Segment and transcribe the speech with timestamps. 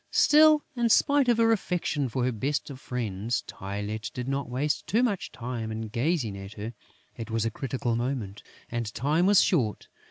[0.09, 4.87] Still, in spite of her affection for her best of friends, Tylette did not waste
[4.87, 6.73] too much time in gazing at her:
[7.15, 8.41] it was a critical moment;
[8.71, 9.89] and time was short.